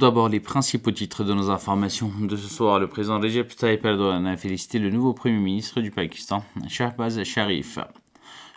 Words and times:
D'abord, 0.00 0.30
les 0.30 0.40
principaux 0.40 0.92
titres 0.92 1.24
de 1.24 1.34
nos 1.34 1.50
informations 1.50 2.10
de 2.22 2.34
ce 2.34 2.48
soir. 2.48 2.80
Le 2.80 2.88
président 2.88 3.20
Recep 3.20 3.54
Tayyip 3.54 3.84
Erdogan 3.84 4.26
a 4.26 4.34
félicité 4.38 4.78
le 4.78 4.88
nouveau 4.88 5.12
Premier 5.12 5.36
ministre 5.36 5.82
du 5.82 5.90
Pakistan, 5.90 6.42
Shahbaz 6.68 7.22
Sharif. 7.22 7.78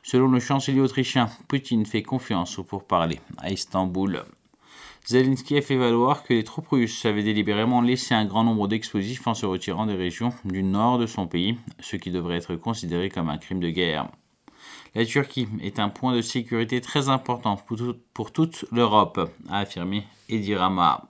Selon 0.03 0.29
le 0.29 0.39
chancelier 0.39 0.79
autrichien, 0.79 1.29
Poutine 1.49 1.85
fait 1.85 2.01
confiance 2.01 2.57
au 2.59 2.63
pourparlers 2.63 3.19
à 3.39 3.51
Istanbul. 3.51 4.23
Zelensky 5.05 5.57
a 5.57 5.61
fait 5.61 5.75
valoir 5.75 6.23
que 6.23 6.33
les 6.33 6.45
troupes 6.45 6.69
russes 6.69 7.03
avaient 7.03 7.23
délibérément 7.23 7.81
laissé 7.81 8.15
un 8.15 8.23
grand 8.23 8.45
nombre 8.45 8.69
d'explosifs 8.69 9.27
en 9.27 9.33
se 9.33 9.45
retirant 9.45 9.85
des 9.85 9.95
régions 9.95 10.31
du 10.45 10.63
nord 10.63 10.97
de 10.97 11.07
son 11.07 11.27
pays, 11.27 11.57
ce 11.81 11.97
qui 11.97 12.09
devrait 12.09 12.37
être 12.37 12.55
considéré 12.55 13.09
comme 13.09 13.27
un 13.27 13.37
crime 13.37 13.59
de 13.59 13.69
guerre. 13.69 14.07
La 14.95 15.05
Turquie 15.05 15.49
est 15.61 15.79
un 15.79 15.89
point 15.89 16.15
de 16.15 16.21
sécurité 16.21 16.79
très 16.79 17.09
important 17.09 17.59
pour, 18.13 18.31
toute 18.31 18.63
l'Europe, 18.71 19.29
a 19.49 19.57
affirmé 19.57 20.05
Edi 20.29 20.55
Rama. 20.55 21.09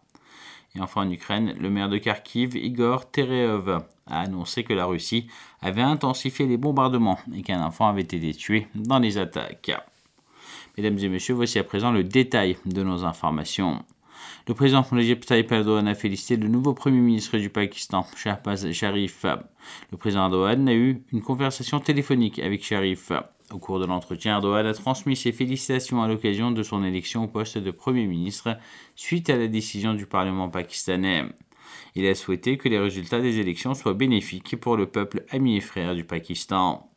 Et 0.76 0.82
enfin 0.82 1.06
en 1.06 1.12
Ukraine, 1.12 1.56
le 1.60 1.70
maire 1.70 1.90
de 1.90 1.98
Kharkiv, 1.98 2.56
Igor 2.56 3.12
Tereov, 3.12 3.84
a 4.08 4.20
annoncé 4.20 4.64
que 4.64 4.74
la 4.74 4.86
Russie 4.86 5.28
avait 5.62 5.82
intensifié 5.82 6.48
les 6.48 6.58
bombardements 6.58 7.20
et 7.34 7.44
qu'un 7.44 7.64
enfant 7.64 7.88
avait 7.88 8.02
été 8.02 8.34
tué 8.34 8.68
dans 8.74 9.00
les 9.00 9.18
attaques. 9.18 9.72
Mesdames 10.78 10.98
et 10.98 11.10
messieurs, 11.10 11.36
voici 11.36 11.60
à 11.60 11.64
présent 11.64 11.92
le 11.92 12.04
détail 12.04 12.58
de 12.66 12.82
nos 12.82 13.06
informations. 13.06 13.84
Le 14.48 14.54
président 14.54 14.82
Recep 14.82 15.26
Tayyip 15.26 15.52
Erdogan 15.52 15.88
a 15.88 15.96
félicité 15.96 16.36
le 16.36 16.48
nouveau 16.48 16.74
Premier 16.74 17.00
ministre 17.00 17.38
du 17.38 17.50
Pakistan, 17.50 18.06
Shahbaz 18.16 18.72
Sharif. 18.72 19.26
Le 19.92 19.98
président 19.98 20.26
Erdogan 20.26 20.68
a 20.68 20.74
eu 20.74 21.04
une 21.12 21.22
conversation 21.22 21.80
téléphonique 21.80 22.40
avec 22.40 22.64
Sharif. 22.64 23.12
Au 23.52 23.60
cours 23.60 23.80
de 23.80 23.86
l'entretien, 23.86 24.36
Erdogan 24.36 24.66
a 24.66 24.74
transmis 24.74 25.16
ses 25.16 25.32
félicitations 25.32 26.02
à 26.02 26.08
l'occasion 26.08 26.52
de 26.52 26.64
son 26.64 26.84
élection 26.84 27.24
au 27.24 27.28
poste 27.28 27.58
de 27.58 27.72
Premier 27.72 28.06
ministre 28.06 28.58
suite 28.96 29.30
à 29.30 29.38
la 29.38 29.48
décision 29.48 29.94
du 29.94 30.06
Parlement 30.06 30.50
pakistanais. 30.50 31.24
Il 31.96 32.08
a 32.08 32.16
souhaité 32.16 32.58
que 32.58 32.70
les 32.70 32.80
résultats 32.80 33.22
des 33.22 33.40
élections 33.40 33.74
soient 33.74 33.94
bénéfiques 33.94 34.60
pour 34.60 34.78
le 34.78 34.88
peuple 34.88 35.24
ami 35.30 35.58
et 35.58 35.62
frère 35.62 35.96
du 35.96 36.04
Pakistan. 36.04 36.90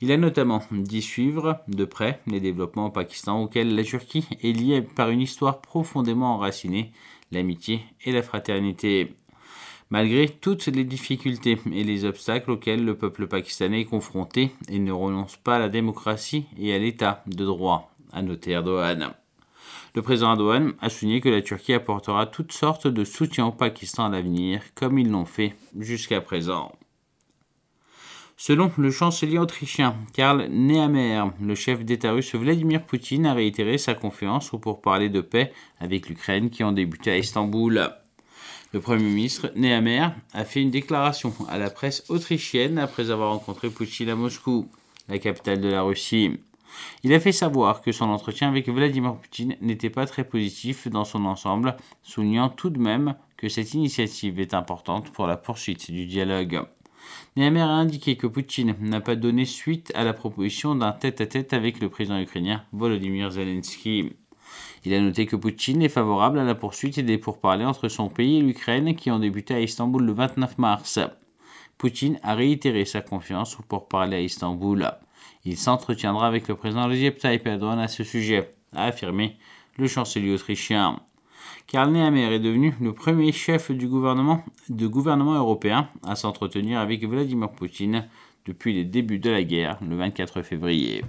Il 0.00 0.12
a 0.12 0.16
notamment 0.16 0.62
dit 0.70 1.02
suivre 1.02 1.60
de 1.68 1.84
près 1.84 2.20
les 2.26 2.40
développements 2.40 2.86
au 2.86 2.90
Pakistan 2.90 3.42
auxquels 3.42 3.74
la 3.74 3.84
Turquie 3.84 4.26
est 4.42 4.52
liée 4.52 4.82
par 4.82 5.10
une 5.10 5.20
histoire 5.20 5.60
profondément 5.60 6.34
enracinée, 6.34 6.92
l'amitié 7.32 7.82
et 8.04 8.12
la 8.12 8.22
fraternité. 8.22 9.14
Malgré 9.90 10.28
toutes 10.28 10.66
les 10.66 10.84
difficultés 10.84 11.58
et 11.72 11.82
les 11.82 12.04
obstacles 12.04 12.50
auxquels 12.50 12.84
le 12.84 12.96
peuple 12.96 13.26
pakistanais 13.26 13.80
est 13.82 13.86
confronté, 13.86 14.50
il 14.68 14.84
ne 14.84 14.92
renonce 14.92 15.36
pas 15.36 15.56
à 15.56 15.58
la 15.58 15.70
démocratie 15.70 16.44
et 16.58 16.74
à 16.74 16.78
l'état 16.78 17.22
de 17.26 17.44
droit, 17.44 17.90
a 18.12 18.20
noté 18.20 18.50
Erdogan. 18.50 19.14
Le 19.94 20.02
président 20.02 20.32
Erdogan 20.32 20.74
a 20.80 20.90
souligné 20.90 21.22
que 21.22 21.30
la 21.30 21.40
Turquie 21.40 21.72
apportera 21.72 22.26
toutes 22.26 22.52
sortes 22.52 22.86
de 22.86 23.04
soutien 23.04 23.46
au 23.46 23.52
Pakistan 23.52 24.04
à 24.04 24.08
l'avenir, 24.10 24.62
comme 24.74 24.98
ils 24.98 25.10
l'ont 25.10 25.24
fait 25.24 25.56
jusqu'à 25.78 26.20
présent. 26.20 26.72
Selon 28.40 28.70
le 28.78 28.92
chancelier 28.92 29.36
autrichien 29.36 29.96
Karl 30.12 30.46
Nehammer, 30.48 31.24
le 31.42 31.56
chef 31.56 31.84
d'État 31.84 32.12
russe 32.12 32.36
Vladimir 32.36 32.84
Poutine 32.84 33.26
a 33.26 33.34
réitéré 33.34 33.78
sa 33.78 33.94
confiance 33.94 34.52
pour 34.62 34.80
parler 34.80 35.08
de 35.08 35.20
paix 35.20 35.52
avec 35.80 36.08
l'Ukraine 36.08 36.48
qui 36.48 36.62
ont 36.62 36.70
débuté 36.70 37.10
à 37.10 37.18
Istanbul. 37.18 37.90
Le 38.72 38.80
Premier 38.80 39.02
ministre 39.02 39.50
Nehammer 39.56 40.10
a 40.32 40.44
fait 40.44 40.62
une 40.62 40.70
déclaration 40.70 41.34
à 41.48 41.58
la 41.58 41.68
presse 41.68 42.04
autrichienne 42.10 42.78
après 42.78 43.10
avoir 43.10 43.32
rencontré 43.32 43.70
Poutine 43.70 44.10
à 44.10 44.14
Moscou, 44.14 44.68
la 45.08 45.18
capitale 45.18 45.60
de 45.60 45.68
la 45.68 45.82
Russie. 45.82 46.38
Il 47.02 47.12
a 47.14 47.18
fait 47.18 47.32
savoir 47.32 47.80
que 47.80 47.90
son 47.90 48.08
entretien 48.08 48.50
avec 48.50 48.68
Vladimir 48.68 49.16
Poutine 49.16 49.56
n'était 49.60 49.90
pas 49.90 50.06
très 50.06 50.22
positif 50.22 50.86
dans 50.86 51.04
son 51.04 51.24
ensemble, 51.24 51.76
soulignant 52.04 52.50
tout 52.50 52.70
de 52.70 52.78
même 52.78 53.16
que 53.36 53.48
cette 53.48 53.74
initiative 53.74 54.38
est 54.38 54.54
importante 54.54 55.10
pour 55.10 55.26
la 55.26 55.36
poursuite 55.36 55.90
du 55.90 56.06
dialogue. 56.06 56.62
Nehammer 57.36 57.60
a 57.60 57.68
indiqué 57.68 58.16
que 58.16 58.26
Poutine 58.26 58.74
n'a 58.80 59.00
pas 59.00 59.16
donné 59.16 59.44
suite 59.44 59.92
à 59.94 60.04
la 60.04 60.12
proposition 60.12 60.74
d'un 60.74 60.92
tête-à-tête 60.92 61.52
avec 61.52 61.80
le 61.80 61.88
président 61.88 62.18
ukrainien 62.18 62.64
Volodymyr 62.72 63.30
Zelensky. 63.30 64.12
Il 64.84 64.94
a 64.94 65.00
noté 65.00 65.26
que 65.26 65.36
Poutine 65.36 65.82
est 65.82 65.88
favorable 65.88 66.38
à 66.38 66.44
la 66.44 66.54
poursuite 66.54 67.00
des 67.00 67.18
pourparlers 67.18 67.64
entre 67.64 67.88
son 67.88 68.08
pays 68.08 68.38
et 68.38 68.42
l'Ukraine 68.42 68.96
qui 68.96 69.10
ont 69.10 69.18
débuté 69.18 69.54
à 69.54 69.60
Istanbul 69.60 70.04
le 70.04 70.12
29 70.12 70.58
mars. 70.58 70.98
Poutine 71.76 72.18
a 72.22 72.34
réitéré 72.34 72.84
sa 72.84 73.00
confiance 73.00 73.56
pour 73.68 73.88
parler 73.88 74.16
à 74.16 74.20
Istanbul. 74.20 74.90
Il 75.44 75.56
s'entretiendra 75.56 76.26
avec 76.26 76.48
le 76.48 76.56
président 76.56 76.88
Recep 76.88 77.18
Tayyip 77.18 77.46
Erdogan 77.46 77.78
à 77.78 77.88
ce 77.88 78.02
sujet, 78.02 78.54
a 78.74 78.86
affirmé 78.86 79.36
le 79.76 79.86
chancelier 79.86 80.32
autrichien. 80.32 81.00
Karl 81.66 81.90
Nehammer 81.90 82.32
est 82.32 82.40
devenu 82.40 82.74
le 82.80 82.92
premier 82.92 83.32
chef 83.32 83.70
du 83.70 83.88
gouvernement, 83.88 84.44
de 84.68 84.86
gouvernement 84.86 85.34
européen 85.34 85.88
à 86.02 86.16
s'entretenir 86.16 86.80
avec 86.80 87.04
Vladimir 87.04 87.50
Poutine 87.50 88.08
depuis 88.46 88.72
les 88.72 88.84
débuts 88.84 89.18
de 89.18 89.30
la 89.30 89.44
guerre, 89.44 89.78
le 89.86 89.96
24 89.96 90.42
février. 90.42 91.04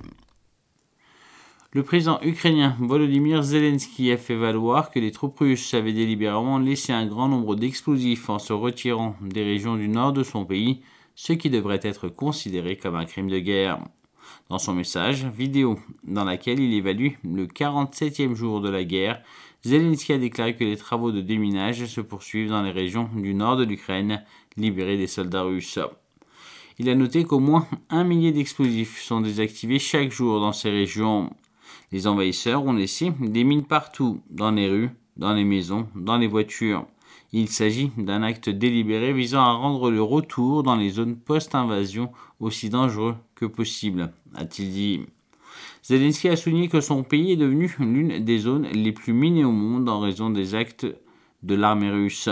Le 1.72 1.84
président 1.84 2.20
ukrainien 2.24 2.76
Volodymyr 2.80 3.44
Zelensky 3.44 4.12
a 4.12 4.18
fait 4.18 4.36
valoir 4.36 4.90
que 4.90 4.98
les 4.98 5.12
troupes 5.12 5.38
russes 5.38 5.76
avaient 5.76 5.94
délibérément 5.94 6.58
laissé 6.58 6.94
un 6.94 7.06
grand 7.06 7.28
nombre 7.28 7.56
d'explosifs 7.56 8.28
en 8.28 8.40
se 8.40 8.54
retirant 8.54 9.16
des 9.22 9.44
régions 9.44 9.76
du 9.76 9.88
nord 9.88 10.12
de 10.12 10.24
son 10.24 10.46
pays, 10.46 10.82
ce 11.14 11.32
qui 11.32 11.52
devrait 11.52 11.80
être 11.84 12.10
considéré 12.10 12.76
comme 12.76 12.96
un 12.96 13.06
crime 13.06 13.30
de 13.30 13.38
guerre. 13.38 13.80
Dans 14.50 14.58
son 14.58 14.74
message 14.74 15.26
vidéo 15.26 15.78
dans 16.04 16.24
laquelle 16.24 16.60
il 16.60 16.74
évalue 16.74 17.14
le 17.24 17.46
47e 17.46 18.34
jour 18.34 18.62
de 18.62 18.70
la 18.70 18.84
guerre, 18.84 19.22
Zelensky 19.66 20.14
a 20.14 20.18
déclaré 20.18 20.56
que 20.56 20.64
les 20.64 20.78
travaux 20.78 21.12
de 21.12 21.22
déminage 21.22 21.86
se 21.86 22.02
poursuivent 22.02 22.50
dans 22.50 22.64
les 22.64 22.72
régions 22.72 23.10
du 23.16 23.34
nord 23.34 23.58
de 23.58 23.66
l'Ukraine, 23.66 24.24
libérées 24.56 24.98
des 24.98 25.08
soldats 25.08 25.44
russes. 25.44 25.80
Il 26.78 26.88
a 26.88 26.96
noté 26.96 27.26
qu'au 27.26 27.40
moins 27.40 27.68
un 27.90 28.06
millier 28.06 28.32
d'explosifs 28.32 29.02
sont 29.02 29.20
désactivés 29.20 29.80
chaque 29.80 30.12
jour 30.12 30.40
dans 30.40 30.54
ces 30.54 30.70
régions. 30.70 31.30
Les 31.92 32.08
envahisseurs 32.08 32.64
ont 32.64 32.74
laissé 32.74 33.12
des 33.20 33.44
mines 33.44 33.66
partout, 33.66 34.22
dans 34.30 34.52
les 34.52 34.70
rues, 34.70 34.92
dans 35.18 35.34
les 35.34 35.44
maisons, 35.44 35.88
dans 35.94 36.18
les 36.18 36.28
voitures. 36.28 36.86
Il 37.34 37.50
s'agit 37.50 37.92
d'un 37.98 38.24
acte 38.24 38.50
délibéré 38.50 39.12
visant 39.12 39.42
à 39.42 39.52
rendre 39.52 39.92
le 39.92 40.02
retour 40.02 40.64
dans 40.64 40.76
les 40.76 40.90
zones 40.90 41.18
post-invasion 41.18 42.12
aussi 42.40 42.70
dangereux 42.70 43.16
que 43.36 43.46
possible, 43.46 44.14
a-t-il 44.36 44.72
dit. 44.72 45.02
Zelensky 45.90 46.30
a 46.30 46.36
souligné 46.36 46.68
que 46.68 46.82
son 46.82 47.02
pays 47.02 47.32
est 47.32 47.36
devenu 47.36 47.76
l'une 47.80 48.24
des 48.24 48.38
zones 48.38 48.68
les 48.68 48.92
plus 48.92 49.12
minées 49.12 49.44
au 49.44 49.52
monde 49.52 49.90
en 49.90 50.00
raison 50.00 50.30
des 50.30 50.54
actes 50.54 50.86
de 51.42 51.56
l'armée 51.56 51.90
russe. 51.90 52.30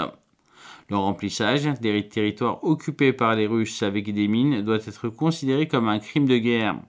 Le 0.89 0.97
remplissage 0.97 1.63
des 1.81 2.07
territoires 2.07 2.63
occupés 2.63 3.13
par 3.13 3.33
les 3.33 3.47
Russes 3.47 3.81
avec 3.81 4.13
des 4.13 4.27
mines 4.27 4.61
doit 4.61 4.75
être 4.75 5.09
considéré 5.09 5.67
comme 5.67 5.89
un 5.89 5.97
crime 5.97 6.27
de 6.27 6.37
guerre, 6.37 6.79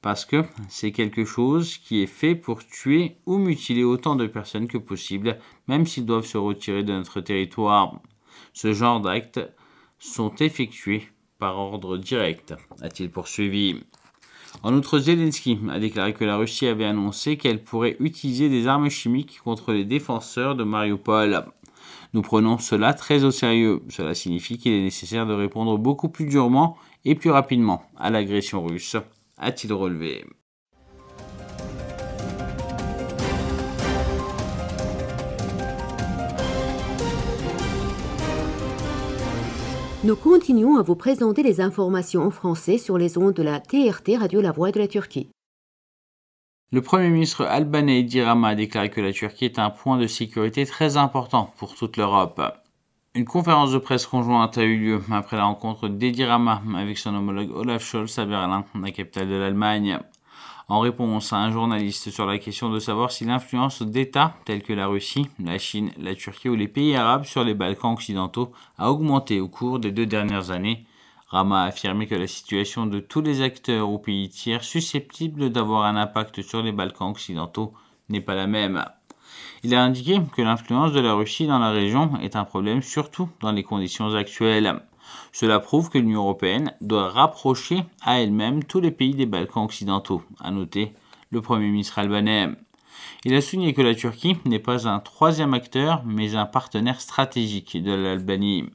parce 0.00 0.24
que 0.24 0.44
c'est 0.70 0.92
quelque 0.92 1.26
chose 1.26 1.76
qui 1.76 2.00
est 2.00 2.06
fait 2.06 2.34
pour 2.34 2.64
tuer 2.64 3.18
ou 3.26 3.36
mutiler 3.36 3.84
autant 3.84 4.16
de 4.16 4.26
personnes 4.26 4.66
que 4.66 4.78
possible, 4.78 5.36
même 5.68 5.84
s'ils 5.84 6.06
doivent 6.06 6.24
se 6.24 6.38
retirer 6.38 6.84
de 6.84 6.94
notre 6.94 7.20
territoire. 7.20 8.00
Ce 8.54 8.72
genre 8.72 9.02
d'actes 9.02 9.40
sont 9.98 10.34
effectués 10.36 11.06
par 11.38 11.58
ordre 11.58 11.98
direct, 11.98 12.54
a-t-il 12.80 13.10
poursuivi. 13.10 13.82
En 14.62 14.74
outre, 14.74 14.98
Zelensky 14.98 15.58
a 15.70 15.78
déclaré 15.78 16.14
que 16.14 16.24
la 16.24 16.36
Russie 16.36 16.66
avait 16.66 16.84
annoncé 16.84 17.36
qu'elle 17.36 17.62
pourrait 17.62 17.96
utiliser 18.00 18.48
des 18.48 18.66
armes 18.66 18.88
chimiques 18.88 19.40
contre 19.42 19.72
les 19.72 19.84
défenseurs 19.84 20.54
de 20.54 20.64
Mariupol. 20.64 21.44
Nous 22.14 22.22
prenons 22.22 22.58
cela 22.58 22.94
très 22.94 23.24
au 23.24 23.30
sérieux. 23.30 23.82
Cela 23.88 24.14
signifie 24.14 24.56
qu'il 24.56 24.72
est 24.72 24.82
nécessaire 24.82 25.26
de 25.26 25.34
répondre 25.34 25.76
beaucoup 25.78 26.08
plus 26.08 26.26
durement 26.26 26.76
et 27.04 27.14
plus 27.14 27.30
rapidement 27.30 27.82
à 27.96 28.10
l'agression 28.10 28.64
russe, 28.64 28.96
a-t-il 29.36 29.72
relevé. 29.72 30.24
Nous 40.04 40.16
continuons 40.16 40.76
à 40.76 40.82
vous 40.82 40.96
présenter 40.96 41.42
les 41.42 41.62
informations 41.62 42.24
en 42.24 42.30
français 42.30 42.76
sur 42.76 42.98
les 42.98 43.16
ondes 43.16 43.32
de 43.32 43.42
la 43.42 43.58
TRT 43.58 44.18
Radio 44.18 44.42
La 44.42 44.52
Voix 44.52 44.70
de 44.70 44.78
la 44.78 44.86
Turquie. 44.86 45.30
Le 46.72 46.82
Premier 46.82 47.08
ministre 47.08 47.46
albanais 47.46 48.02
Dirama 48.02 48.48
a 48.48 48.54
déclaré 48.54 48.90
que 48.90 49.00
la 49.00 49.14
Turquie 49.14 49.46
est 49.46 49.58
un 49.58 49.70
point 49.70 49.96
de 49.96 50.06
sécurité 50.06 50.66
très 50.66 50.98
important 50.98 51.54
pour 51.56 51.74
toute 51.74 51.96
l'Europe. 51.96 52.38
Une 53.14 53.24
conférence 53.24 53.72
de 53.72 53.78
presse 53.78 54.06
conjointe 54.06 54.58
a 54.58 54.64
eu 54.64 54.76
lieu 54.76 55.00
après 55.10 55.38
la 55.38 55.44
rencontre 55.44 55.88
d'Edirama 55.88 56.60
avec 56.76 56.98
son 56.98 57.14
homologue 57.14 57.52
Olaf 57.52 57.82
Scholz 57.82 58.18
à 58.18 58.26
Berlin, 58.26 58.66
la 58.78 58.90
capitale 58.90 59.30
de 59.30 59.36
l'Allemagne 59.36 60.00
en 60.68 60.80
réponse 60.80 61.32
à 61.32 61.38
un 61.38 61.52
journaliste 61.52 62.10
sur 62.10 62.26
la 62.26 62.38
question 62.38 62.70
de 62.70 62.78
savoir 62.78 63.10
si 63.10 63.24
l'influence 63.24 63.82
d'États 63.82 64.34
tels 64.44 64.62
que 64.62 64.72
la 64.72 64.86
Russie, 64.86 65.26
la 65.38 65.58
Chine, 65.58 65.90
la 65.98 66.14
Turquie 66.14 66.48
ou 66.48 66.54
les 66.54 66.68
pays 66.68 66.96
arabes 66.96 67.24
sur 67.24 67.44
les 67.44 67.54
Balkans 67.54 67.92
occidentaux 67.92 68.52
a 68.78 68.90
augmenté 68.90 69.40
au 69.40 69.48
cours 69.48 69.78
des 69.78 69.92
deux 69.92 70.06
dernières 70.06 70.50
années. 70.50 70.86
Rama 71.28 71.62
a 71.62 71.66
affirmé 71.66 72.06
que 72.06 72.14
la 72.14 72.26
situation 72.26 72.86
de 72.86 73.00
tous 73.00 73.20
les 73.20 73.42
acteurs 73.42 73.90
ou 73.90 73.98
pays 73.98 74.28
tiers 74.28 74.64
susceptibles 74.64 75.50
d'avoir 75.50 75.84
un 75.84 75.96
impact 75.96 76.42
sur 76.42 76.62
les 76.62 76.72
Balkans 76.72 77.10
occidentaux 77.10 77.72
n'est 78.08 78.20
pas 78.20 78.34
la 78.34 78.46
même. 78.46 78.84
Il 79.62 79.74
a 79.74 79.82
indiqué 79.82 80.20
que 80.34 80.42
l'influence 80.42 80.92
de 80.92 81.00
la 81.00 81.14
Russie 81.14 81.46
dans 81.46 81.58
la 81.58 81.70
région 81.70 82.18
est 82.20 82.36
un 82.36 82.44
problème 82.44 82.82
surtout 82.82 83.28
dans 83.40 83.52
les 83.52 83.62
conditions 83.62 84.14
actuelles. 84.14 84.80
Cela 85.32 85.58
prouve 85.60 85.90
que 85.90 85.98
l'Union 85.98 86.20
européenne 86.20 86.72
doit 86.80 87.10
rapprocher 87.10 87.84
à 88.02 88.20
elle-même 88.20 88.64
tous 88.64 88.80
les 88.80 88.90
pays 88.90 89.14
des 89.14 89.26
Balkans 89.26 89.64
occidentaux, 89.64 90.22
a 90.40 90.50
noté 90.50 90.92
le 91.30 91.40
Premier 91.40 91.68
ministre 91.68 91.98
albanais. 91.98 92.50
Il 93.24 93.34
a 93.34 93.40
souligné 93.40 93.74
que 93.74 93.82
la 93.82 93.94
Turquie 93.94 94.36
n'est 94.44 94.58
pas 94.58 94.88
un 94.88 95.00
troisième 95.00 95.54
acteur, 95.54 96.02
mais 96.04 96.36
un 96.36 96.46
partenaire 96.46 97.00
stratégique 97.00 97.82
de 97.82 97.92
l'Albanie. 97.92 98.70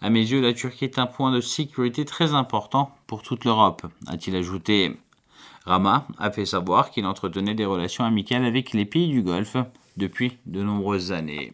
À 0.00 0.10
mes 0.10 0.20
yeux, 0.20 0.40
la 0.40 0.52
Turquie 0.52 0.86
est 0.86 0.98
un 0.98 1.06
point 1.06 1.30
de 1.30 1.40
sécurité 1.40 2.04
très 2.04 2.34
important 2.34 2.90
pour 3.06 3.22
toute 3.22 3.44
l'Europe, 3.44 3.86
a-t-il 4.08 4.34
ajouté. 4.34 4.96
Rama 5.64 6.08
a 6.18 6.32
fait 6.32 6.46
savoir 6.46 6.90
qu'il 6.90 7.06
entretenait 7.06 7.54
des 7.54 7.64
relations 7.64 8.04
amicales 8.04 8.44
avec 8.44 8.72
les 8.72 8.84
pays 8.84 9.08
du 9.08 9.22
Golfe 9.22 9.56
depuis 9.96 10.38
de 10.46 10.62
nombreuses 10.62 11.12
années. 11.12 11.52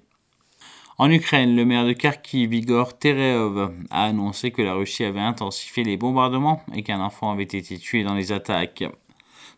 En 1.00 1.12
Ukraine, 1.12 1.55
le 1.55 1.65
maire 1.65 1.87
de 1.87 1.93
Kharkiv, 1.93 2.53
Igor 2.53 2.99
Tereov, 2.99 3.71
a 3.91 4.06
annoncé 4.06 4.50
que 4.50 4.62
la 4.62 4.75
Russie 4.75 5.05
avait 5.05 5.21
intensifié 5.21 5.85
les 5.85 5.97
bombardements 5.97 6.61
et 6.75 6.83
qu'un 6.83 7.00
enfant 7.00 7.31
avait 7.31 7.45
été 7.45 7.79
tué 7.79 8.03
dans 8.03 8.17
les 8.17 8.33
attaques. 8.33 8.83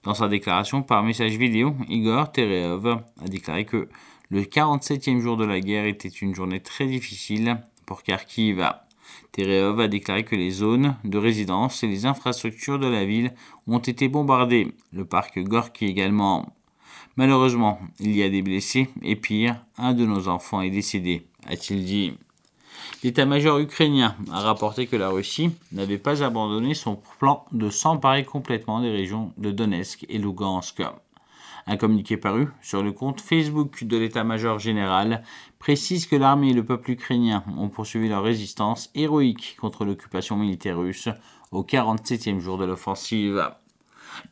Dans 0.03 0.13
sa 0.13 0.29
déclaration 0.29 0.83
par 0.83 1.03
message 1.03 1.39
vidéo, 1.39 1.75
Igor 1.89 2.31
Tereov 2.31 2.87
a 2.89 3.27
déclaré 3.27 3.65
que 3.65 3.89
le 4.29 4.43
47e 4.43 5.21
jour 5.21 5.39
de 5.39 5.47
la 5.47 5.61
guerre 5.61 5.87
était 5.87 6.09
une 6.09 6.35
journée 6.35 6.61
très 6.61 6.85
difficile 6.85 7.57
pour 7.87 8.03
Kharkiv. 8.03 8.63
Tereov 9.33 9.81
a 9.81 9.89
déclaré 9.89 10.25
que 10.25 10.37
les 10.37 10.51
zones 10.51 10.95
de 11.05 11.17
résidence 11.17 11.83
et 11.83 11.87
les 11.87 12.05
infrastructures 12.05 12.79
de 12.79 12.87
la 12.87 13.07
ville 13.07 13.33
ont 13.67 13.79
été 13.79 14.09
bombardées, 14.09 14.75
le 14.93 15.07
parc 15.07 15.39
Gorky 15.39 15.87
également. 15.87 16.53
Malheureusement, 17.17 17.81
il 17.99 18.15
y 18.15 18.23
a 18.23 18.29
des 18.29 18.43
blessés 18.43 18.89
et 19.03 19.17
pire, 19.17 19.65
un 19.79 19.95
de 19.95 20.05
nos 20.05 20.29
enfants 20.29 20.61
est 20.61 20.71
décédé, 20.71 21.27
a-t-il 21.47 21.85
dit. 21.85 22.15
L'état-major 23.03 23.59
ukrainien 23.59 24.15
a 24.31 24.41
rapporté 24.41 24.87
que 24.87 24.97
la 24.97 25.09
Russie 25.09 25.51
n'avait 25.73 25.99
pas 25.99 26.23
abandonné 26.23 26.75
son 26.75 27.01
plan 27.19 27.45
de 27.53 27.71
s'emparer 27.71 28.25
complètement 28.25 28.81
des 28.81 28.91
régions 28.91 29.33
de 29.39 29.51
Donetsk 29.51 30.05
et 30.09 30.19
Lugansk. 30.19 30.83
Un 31.67 31.77
communiqué 31.77 32.17
paru 32.17 32.49
sur 32.63 32.83
le 32.83 32.93
compte 32.93 33.21
Facebook 33.21 33.85
de 33.85 33.97
l'état-major 33.97 34.59
général 34.59 35.23
précise 35.59 36.07
que 36.07 36.17
l'armée 36.17 36.51
et 36.51 36.55
le 36.55 36.65
peuple 36.65 36.93
ukrainien 36.93 37.45
ont 37.57 37.69
poursuivi 37.69 38.09
leur 38.09 38.23
résistance 38.23 38.91
héroïque 38.95 39.57
contre 39.61 39.85
l'occupation 39.85 40.37
militaire 40.37 40.79
russe 40.79 41.09
au 41.53 41.63
47e 41.63 42.41
jour 42.41 42.59
de 42.59 42.65
l'offensive. 42.65 43.51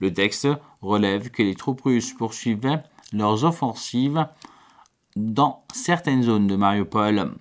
Le 0.01 0.13
texte 0.13 0.49
relève 0.83 1.31
que 1.31 1.43
les 1.43 1.55
troupes 1.55 1.83
russes 1.83 2.13
poursuivaient 2.13 2.83
leurs 3.13 3.45
offensives 3.45 4.27
dans 5.19 5.65
certaines 5.75 6.23
zones 6.23 6.47
de 6.47 6.55
Mariupol. 6.55 7.33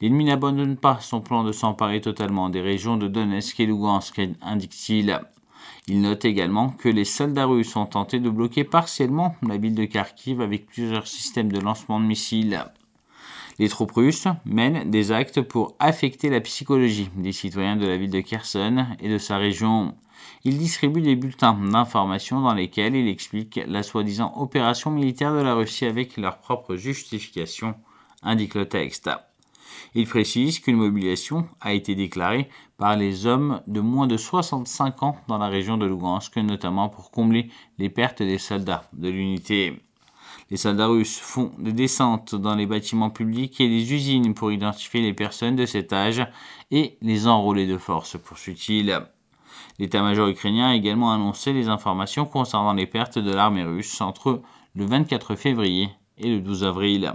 L'ennemi 0.00 0.26
n'abandonne 0.26 0.76
pas 0.76 0.98
son 1.00 1.22
plan 1.22 1.42
de 1.42 1.52
s'emparer 1.52 2.02
totalement 2.02 2.50
des 2.50 2.60
régions 2.60 2.98
de 2.98 3.08
Donetsk 3.08 3.60
et 3.60 3.66
Lugansk, 3.66 4.20
indique-t-il. 4.42 5.18
Il 5.88 6.02
note 6.02 6.26
également 6.26 6.68
que 6.68 6.90
les 6.90 7.06
soldats 7.06 7.46
russes 7.46 7.76
ont 7.76 7.86
tenté 7.86 8.20
de 8.20 8.28
bloquer 8.28 8.64
partiellement 8.64 9.36
la 9.46 9.56
ville 9.56 9.74
de 9.74 9.86
Kharkiv 9.86 10.42
avec 10.42 10.66
plusieurs 10.66 11.06
systèmes 11.06 11.50
de 11.50 11.60
lancement 11.60 11.98
de 11.98 12.04
missiles. 12.04 12.62
Les 13.58 13.68
troupes 13.68 13.92
russes 13.92 14.28
mènent 14.44 14.90
des 14.90 15.10
actes 15.10 15.40
pour 15.40 15.76
affecter 15.78 16.28
la 16.28 16.40
psychologie 16.40 17.08
des 17.16 17.32
citoyens 17.32 17.76
de 17.76 17.86
la 17.86 17.96
ville 17.96 18.10
de 18.10 18.20
Kherson 18.20 18.86
et 19.00 19.08
de 19.08 19.18
sa 19.18 19.38
région. 19.38 19.94
Il 20.44 20.58
distribue 20.58 21.00
des 21.00 21.16
bulletins 21.16 21.54
d'information 21.54 22.40
dans 22.40 22.54
lesquels 22.54 22.94
il 22.94 23.08
explique 23.08 23.60
la 23.66 23.82
soi-disant 23.82 24.32
opération 24.36 24.90
militaire 24.90 25.34
de 25.34 25.40
la 25.40 25.54
Russie 25.54 25.86
avec 25.86 26.16
leur 26.16 26.38
propre 26.38 26.76
justification, 26.76 27.74
indique 28.22 28.54
le 28.54 28.68
texte. 28.68 29.10
Il 29.94 30.06
précise 30.06 30.58
qu'une 30.58 30.76
mobilisation 30.76 31.48
a 31.60 31.72
été 31.72 31.94
déclarée 31.94 32.48
par 32.76 32.96
les 32.96 33.26
hommes 33.26 33.60
de 33.66 33.80
moins 33.80 34.06
de 34.06 34.16
65 34.16 35.02
ans 35.02 35.16
dans 35.28 35.38
la 35.38 35.48
région 35.48 35.76
de 35.76 35.86
Lugansk, 35.86 36.36
notamment 36.36 36.88
pour 36.88 37.10
combler 37.10 37.50
les 37.78 37.88
pertes 37.88 38.22
des 38.22 38.38
soldats 38.38 38.88
de 38.92 39.08
l'unité. 39.08 39.80
Les 40.50 40.56
soldats 40.56 40.88
russes 40.88 41.18
font 41.18 41.52
des 41.58 41.72
descentes 41.72 42.34
dans 42.34 42.54
les 42.54 42.66
bâtiments 42.66 43.10
publics 43.10 43.60
et 43.60 43.68
les 43.68 43.92
usines 43.92 44.34
pour 44.34 44.52
identifier 44.52 45.00
les 45.00 45.14
personnes 45.14 45.56
de 45.56 45.66
cet 45.66 45.92
âge 45.92 46.26
et 46.70 46.98
les 47.00 47.26
enrôler 47.26 47.66
de 47.66 47.78
force, 47.78 48.16
poursuit-il. 48.18 49.00
L'état-major 49.78 50.28
ukrainien 50.28 50.68
a 50.68 50.74
également 50.74 51.12
annoncé 51.12 51.52
les 51.52 51.68
informations 51.68 52.26
concernant 52.26 52.74
les 52.74 52.86
pertes 52.86 53.18
de 53.18 53.32
l'armée 53.32 53.64
russe 53.64 54.00
entre 54.00 54.40
le 54.74 54.86
24 54.86 55.34
février 55.34 55.90
et 56.18 56.28
le 56.28 56.40
12 56.40 56.64
avril. 56.64 57.14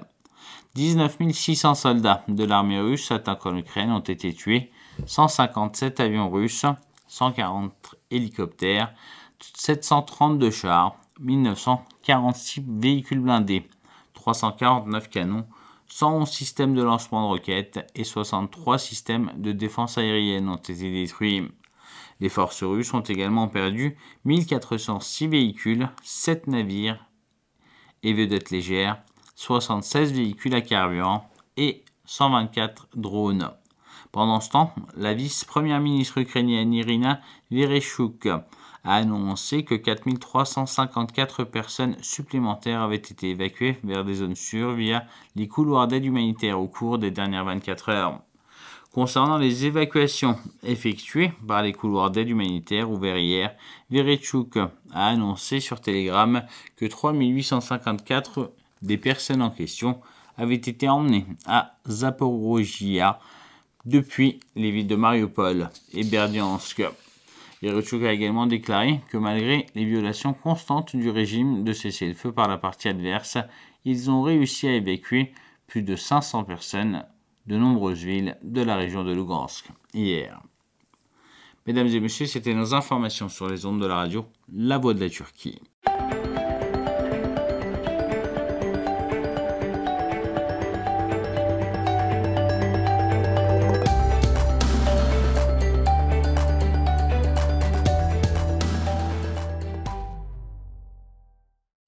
19 0.75 1.17
600 1.31 1.75
soldats 1.75 2.23
de 2.27 2.43
l'armée 2.43 2.79
russe 2.79 3.11
attaquant 3.11 3.51
l'Ukraine 3.51 3.91
ont 3.91 3.99
été 3.99 4.33
tués, 4.33 4.71
157 5.05 5.99
avions 5.99 6.29
russes, 6.29 6.65
140 7.07 7.95
hélicoptères, 8.11 8.93
732 9.39 10.51
chars, 10.51 10.95
1946 11.19 12.63
véhicules 12.67 13.19
blindés, 13.19 13.67
349 14.13 15.09
canons, 15.09 15.45
111 15.87 16.29
systèmes 16.29 16.75
de 16.75 16.83
lancement 16.83 17.23
de 17.23 17.27
roquettes 17.27 17.79
et 17.95 18.03
63 18.03 18.77
systèmes 18.77 19.31
de 19.37 19.51
défense 19.51 19.97
aérienne 19.97 20.49
ont 20.49 20.55
été 20.55 20.91
détruits. 20.91 21.49
Les 22.19 22.29
forces 22.29 22.63
russes 22.63 22.93
ont 22.93 23.01
également 23.01 23.47
perdu 23.47 23.97
1406 24.25 25.27
véhicules, 25.27 25.89
7 26.03 26.47
navires 26.47 27.05
et 28.03 28.13
vedettes 28.13 28.51
légères, 28.51 29.01
76 29.35 30.13
véhicules 30.13 30.55
à 30.55 30.61
carburant 30.61 31.29
et 31.55 31.83
124 32.05 32.89
drones. 32.95 33.51
Pendant 34.11 34.41
ce 34.41 34.49
temps, 34.49 34.73
la 34.97 35.13
vice-première 35.13 35.79
ministre 35.79 36.17
ukrainienne 36.17 36.73
Irina 36.73 37.21
Vereshchuk 37.51 38.25
a 38.25 38.95
annoncé 38.95 39.63
que 39.63 39.75
4354 39.75 41.43
personnes 41.43 41.95
supplémentaires 42.01 42.81
avaient 42.81 42.95
été 42.95 43.29
évacuées 43.29 43.77
vers 43.83 44.03
des 44.03 44.15
zones 44.15 44.35
sûres 44.35 44.73
via 44.73 45.05
les 45.35 45.47
couloirs 45.47 45.87
d'aide 45.87 46.05
humanitaire 46.05 46.59
au 46.59 46.67
cours 46.67 46.97
des 46.97 47.11
dernières 47.11 47.45
24 47.45 47.89
heures. 47.89 48.21
Concernant 48.93 49.37
les 49.37 49.65
évacuations 49.65 50.35
effectuées 50.63 51.31
par 51.47 51.61
les 51.61 51.73
couloirs 51.73 52.09
d'aide 52.09 52.29
humanitaire 52.29 52.89
ouverts 52.89 53.19
hier, 53.19 53.55
Vereshchuk 53.91 54.57
a 54.57 55.07
annoncé 55.07 55.59
sur 55.59 55.79
Telegram 55.79 56.43
que 56.75 56.85
3854 56.85 58.51
des 58.81 58.97
personnes 58.97 59.43
en 59.43 59.51
question 59.51 60.01
avaient 60.37 60.55
été 60.55 60.89
emmenées 60.89 61.27
à 61.45 61.75
Zaporozhia 61.87 63.19
depuis 63.85 64.39
les 64.55 64.71
villes 64.71 64.87
de 64.87 64.95
Mariupol 64.95 65.69
et 65.93 66.03
Berdiansk. 66.03 66.81
Yeruchuk 67.61 68.03
a 68.03 68.13
également 68.13 68.47
déclaré 68.47 69.01
que 69.09 69.17
malgré 69.17 69.67
les 69.75 69.85
violations 69.85 70.33
constantes 70.33 70.95
du 70.95 71.09
régime 71.11 71.63
de 71.63 71.73
cessez-le-feu 71.73 72.31
par 72.31 72.47
la 72.47 72.57
partie 72.57 72.87
adverse, 72.87 73.37
ils 73.85 74.09
ont 74.09 74.23
réussi 74.23 74.67
à 74.67 74.75
évacuer 74.75 75.33
plus 75.67 75.83
de 75.83 75.95
500 75.95 76.45
personnes 76.45 77.05
de 77.49 77.57
nombreuses 77.57 78.03
villes 78.03 78.37
de 78.43 78.61
la 78.61 78.75
région 78.75 79.03
de 79.03 79.11
Lugansk 79.11 79.65
hier. 79.95 80.39
Mesdames 81.65 81.87
et 81.87 81.99
messieurs, 81.99 82.27
c'était 82.27 82.53
nos 82.53 82.75
informations 82.75 83.27
sur 83.27 83.49
les 83.49 83.65
ondes 83.65 83.81
de 83.81 83.87
la 83.87 83.95
radio 83.95 84.27
La 84.53 84.77
Voix 84.77 84.93
de 84.93 84.99
la 84.99 85.09
Turquie. 85.09 85.59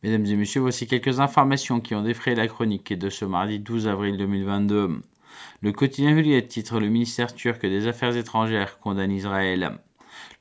Mesdames 0.02 0.26
et 0.26 0.36
messieurs, 0.36 0.62
voici 0.62 0.88
quelques 0.88 1.20
informations 1.20 1.80
qui 1.80 1.94
ont 1.94 2.02
défrayé 2.02 2.36
la 2.36 2.48
chronique 2.48 2.94
de 2.98 3.12
ce 3.12 3.26
mardi 3.26 3.60
12 3.60 3.88
avril 3.88 4.18
2022. 4.18 5.04
Le 5.62 5.72
quotidien 5.72 6.12
Hürriyet 6.12 6.48
titre 6.48 6.80
Le 6.80 6.90
ministère 6.90 7.34
turc 7.34 7.62
des 7.62 7.88
Affaires 7.88 8.16
étrangères 8.16 8.80
condamne 8.80 9.12
Israël. 9.12 9.80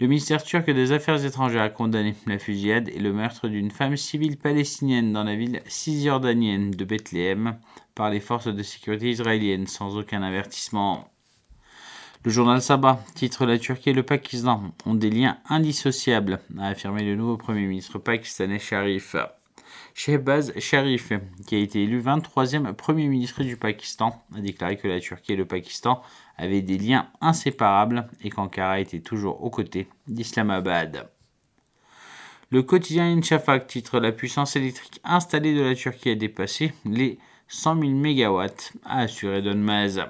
Le 0.01 0.07
ministère 0.07 0.43
turc 0.43 0.71
des 0.71 0.93
Affaires 0.93 1.25
étrangères 1.25 1.63
a 1.63 1.69
condamné 1.69 2.15
la 2.27 2.39
fusillade 2.39 2.89
et 2.89 2.99
le 2.99 3.13
meurtre 3.13 3.49
d'une 3.49 3.71
femme 3.71 3.97
civile 3.97 4.39
palestinienne 4.39 5.13
dans 5.13 5.25
la 5.25 5.37
ville 5.37 5.63
cisjordanienne 5.67 6.71
de 6.71 6.85
Bethléem 6.85 7.59
par 7.95 8.09
les 8.09 8.21
forces 8.21 8.49
de 8.49 8.63
sécurité 8.63 9.11
israéliennes 9.11 9.67
sans 9.67 9.99
aucun 9.99 10.23
avertissement. 10.23 11.11
Le 12.25 12.31
journal 12.31 12.61
Sabah 12.61 13.03
titre 13.15 13.47
La 13.47 13.59
Turquie 13.59 13.91
et 13.91 13.95
le 13.95 14.03
Pakistan 14.03 14.73
ont 14.87 14.95
des 14.95 15.11
liens 15.11 15.39
indissociables, 15.49 16.41
a 16.59 16.69
affirmé 16.69 17.03
le 17.03 17.17
nouveau 17.17 17.37
Premier 17.37 17.67
ministre 17.67 17.99
pakistanais 17.99 18.59
Sharif. 18.59 19.17
Shehbaz 19.95 20.53
Sharif, 20.59 21.13
qui 21.47 21.57
a 21.57 21.59
été 21.59 21.83
élu 21.83 22.01
23e 22.01 22.73
Premier 22.75 23.07
ministre 23.07 23.43
du 23.43 23.57
Pakistan, 23.57 24.23
a 24.37 24.41
déclaré 24.41 24.77
que 24.77 24.89
la 24.89 25.01
Turquie 25.01 25.33
et 25.33 25.37
le 25.37 25.45
Pakistan 25.45 26.03
avaient 26.37 26.63
des 26.63 26.79
liens 26.79 27.09
inséparables 27.21 28.09
et 28.23 28.31
qu'Ankara 28.31 28.81
était 28.81 29.01
toujours 29.01 29.43
aux 29.43 29.51
côtés 29.51 29.89
d'Islamabad. 30.07 31.11
Le 32.53 32.63
quotidien 32.63 33.05
Inchafak 33.17 33.69
titre 33.69 34.01
La 34.01 34.11
puissance 34.11 34.57
électrique 34.57 35.01
installée 35.05 35.55
de 35.55 35.63
la 35.63 35.77
Turquie 35.77 36.11
a 36.11 36.15
dépassé 36.17 36.73
les 36.85 37.19
100 37.47 37.81
000 37.81 37.91
MW, 37.93 38.47
a 38.85 38.99
assuré 38.99 39.41
Donmez. 39.41 40.03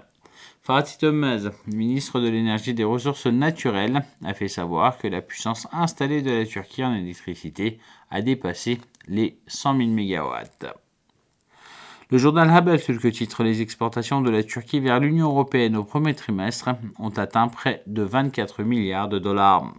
Fatih 0.62 0.96
Donmez, 1.02 1.50
ministre 1.66 2.18
de 2.18 2.28
l'énergie 2.28 2.70
et 2.70 2.74
des 2.74 2.84
ressources 2.84 3.26
naturelles, 3.26 4.04
a 4.24 4.32
fait 4.34 4.48
savoir 4.48 4.96
que 4.96 5.08
la 5.08 5.20
puissance 5.20 5.66
installée 5.72 6.22
de 6.22 6.30
la 6.30 6.46
Turquie 6.46 6.84
en 6.84 6.94
électricité 6.94 7.78
a 8.10 8.22
dépassé 8.22 8.80
les 9.08 9.38
100 9.46 9.76
000 9.76 9.88
MW. 9.90 10.66
Le 12.10 12.18
journal 12.18 12.50
Haberturk 12.50 13.12
titre 13.12 13.44
Les 13.44 13.62
exportations 13.62 14.20
de 14.20 14.30
la 14.30 14.42
Turquie 14.42 14.80
vers 14.80 14.98
l'Union 14.98 15.28
européenne 15.28 15.76
au 15.76 15.84
premier 15.84 16.14
trimestre 16.14 16.70
ont 16.98 17.10
atteint 17.10 17.46
près 17.46 17.84
de 17.86 18.02
24 18.02 18.64
milliards 18.64 19.08
de 19.08 19.20
dollars. 19.20 19.72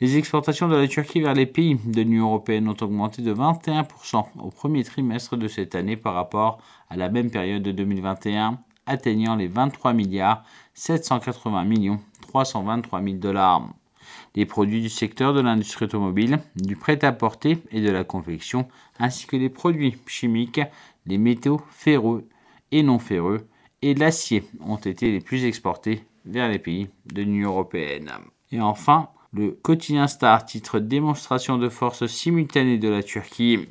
Les 0.00 0.16
exportations 0.16 0.68
de 0.68 0.76
la 0.76 0.86
Turquie 0.86 1.20
vers 1.20 1.34
les 1.34 1.46
pays 1.46 1.76
de 1.84 2.02
l'Union 2.02 2.26
européenne 2.26 2.68
ont 2.68 2.76
augmenté 2.80 3.20
de 3.20 3.34
21% 3.34 4.26
au 4.38 4.50
premier 4.50 4.84
trimestre 4.84 5.36
de 5.36 5.48
cette 5.48 5.74
année 5.74 5.96
par 5.96 6.14
rapport 6.14 6.58
à 6.88 6.96
la 6.96 7.08
même 7.08 7.30
période 7.30 7.62
de 7.62 7.72
2021, 7.72 8.60
atteignant 8.86 9.34
les 9.34 9.48
23 9.48 9.92
milliards 9.92 10.44
780 10.74 11.64
millions 11.64 12.00
323 12.28 13.02
000 13.02 13.16
dollars. 13.16 13.68
Les 14.36 14.46
produits 14.46 14.82
du 14.82 14.90
secteur 14.90 15.34
de 15.34 15.40
l'industrie 15.40 15.86
automobile, 15.86 16.38
du 16.54 16.76
prêt-à-porter 16.76 17.58
et 17.72 17.80
de 17.80 17.90
la 17.90 18.04
confection, 18.04 18.68
ainsi 18.98 19.26
que 19.26 19.36
les 19.36 19.48
produits 19.48 19.96
chimiques, 20.06 20.60
les 21.06 21.18
métaux 21.18 21.60
ferreux 21.70 22.28
et 22.70 22.82
non 22.82 22.98
ferreux 22.98 23.48
et 23.82 23.94
l'acier 23.94 24.44
ont 24.60 24.76
été 24.76 25.10
les 25.10 25.20
plus 25.20 25.44
exportés 25.44 26.04
vers 26.24 26.48
les 26.48 26.58
pays 26.58 26.88
de 27.06 27.22
l'Union 27.22 27.50
européenne. 27.50 28.10
Et 28.52 28.60
enfin, 28.60 29.08
le 29.32 29.50
quotidien 29.50 30.06
Star 30.06 30.44
titre 30.44 30.80
Démonstration 30.80 31.58
de 31.58 31.68
force 31.68 32.06
simultanée 32.06 32.78
de 32.78 32.88
la 32.88 33.02
Turquie. 33.02 33.68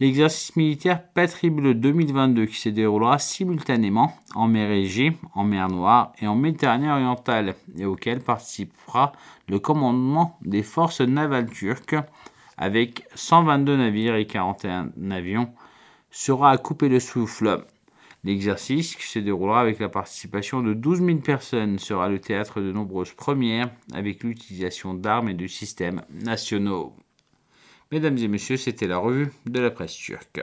L'exercice 0.00 0.56
militaire 0.56 1.02
Patrible 1.12 1.74
2022 1.74 2.46
qui 2.46 2.56
se 2.56 2.68
déroulera 2.68 3.18
simultanément 3.18 4.12
en 4.34 4.48
mer 4.48 4.70
Égée, 4.70 5.16
en 5.34 5.44
mer 5.44 5.68
Noire 5.68 6.12
et 6.20 6.26
en 6.26 6.34
Méditerranée 6.34 6.90
orientale 6.90 7.54
et 7.78 7.84
auquel 7.84 8.20
participera 8.20 9.12
le 9.48 9.58
commandement 9.58 10.38
des 10.42 10.62
forces 10.62 11.00
navales 11.00 11.50
turques 11.50 11.96
avec 12.56 13.04
122 13.14 13.76
navires 13.76 14.16
et 14.16 14.26
41 14.26 14.90
avions 15.10 15.48
sera 16.10 16.50
à 16.50 16.58
couper 16.58 16.88
le 16.88 17.00
souffle. 17.00 17.64
L'exercice, 18.24 18.96
qui 18.96 19.06
se 19.06 19.18
déroulera 19.18 19.60
avec 19.60 19.78
la 19.78 19.90
participation 19.90 20.62
de 20.62 20.72
12 20.72 21.04
000 21.04 21.18
personnes, 21.18 21.78
sera 21.78 22.08
le 22.08 22.18
théâtre 22.18 22.60
de 22.60 22.72
nombreuses 22.72 23.12
premières 23.12 23.70
avec 23.92 24.22
l'utilisation 24.22 24.94
d'armes 24.94 25.28
et 25.28 25.34
de 25.34 25.46
systèmes 25.46 26.02
nationaux. 26.10 26.94
Mesdames 27.92 28.18
et 28.18 28.28
messieurs, 28.28 28.56
c'était 28.56 28.86
la 28.86 28.98
revue 28.98 29.32
de 29.46 29.60
la 29.60 29.70
presse 29.70 29.94
turque. 29.94 30.42